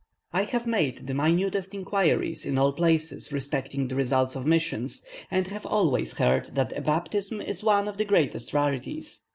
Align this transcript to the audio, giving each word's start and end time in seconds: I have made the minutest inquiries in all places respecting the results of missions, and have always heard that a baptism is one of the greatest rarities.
I 0.33 0.45
have 0.45 0.65
made 0.65 1.05
the 1.05 1.13
minutest 1.13 1.75
inquiries 1.75 2.43
in 2.43 2.57
all 2.57 2.71
places 2.73 3.31
respecting 3.31 3.87
the 3.87 3.93
results 3.93 4.35
of 4.35 4.47
missions, 4.47 5.05
and 5.29 5.45
have 5.45 5.63
always 5.67 6.13
heard 6.13 6.55
that 6.55 6.75
a 6.75 6.81
baptism 6.81 7.39
is 7.39 7.63
one 7.63 7.87
of 7.87 7.97
the 7.97 8.05
greatest 8.05 8.51
rarities. 8.51 9.21